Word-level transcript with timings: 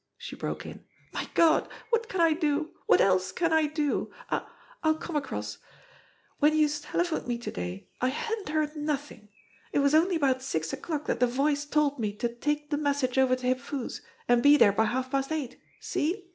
she 0.17 0.35
broke 0.35 0.65
in. 0.65 0.83
"My 1.13 1.29
Gawd, 1.35 1.69
wot 1.93 2.09
can 2.09 2.21
I 2.21 2.33
do? 2.33 2.71
Wot 2.87 2.99
else 2.99 3.31
can 3.31 3.53
I 3.53 3.67
do? 3.67 4.09
I 4.31 4.47
I'll 4.81 4.95
come 4.95 5.15
across. 5.15 5.59
Wen 6.39 6.57
youse 6.57 6.79
telephoned 6.81 7.27
me 7.27 7.37
to 7.37 7.51
day 7.51 7.87
I 8.01 8.07
hadn't 8.07 8.49
heard 8.49 8.75
nothin'. 8.75 9.29
It 9.71 9.77
was 9.77 9.93
only 9.93 10.15
about 10.15 10.41
six 10.41 10.73
o'clock 10.73 11.05
dat 11.05 11.19
de 11.19 11.27
Voice 11.27 11.65
told 11.65 11.99
me 11.99 12.13
to 12.13 12.29
take 12.33 12.71
de 12.71 12.77
message 12.77 13.19
over 13.19 13.35
to 13.35 13.45
Hip 13.45 13.59
Foo's, 13.59 14.01
an' 14.27 14.41
be 14.41 14.57
dere 14.57 14.71
by 14.71 14.85
half 14.85 15.11
past 15.11 15.31
eight. 15.31 15.59
See? 15.79 16.27